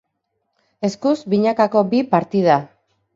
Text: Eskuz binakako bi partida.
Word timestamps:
Eskuz 0.87 1.13
binakako 1.33 1.83
bi 1.91 1.99
partida. 2.15 2.57